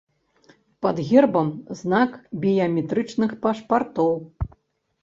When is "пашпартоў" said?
3.47-4.13